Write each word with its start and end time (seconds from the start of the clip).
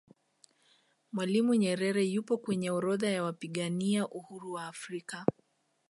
mwalimu 1.11 1.51
nyerere 1.55 2.03
yupo 2.05 2.37
kwenye 2.37 2.71
orodha 2.71 3.09
ya 3.09 3.23
wapigania 3.23 4.07
uhuru 4.09 4.51
wa 4.53 4.67
afrika 4.67 5.25